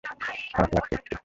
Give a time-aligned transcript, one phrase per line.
[0.03, 1.15] খারাপ লাগছে একটু।